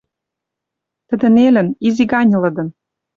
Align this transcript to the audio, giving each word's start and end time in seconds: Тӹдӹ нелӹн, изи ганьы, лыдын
Тӹдӹ 1.07 1.27
нелӹн, 1.35 1.67
изи 1.87 2.05
ганьы, 2.11 2.37
лыдын 2.43 2.69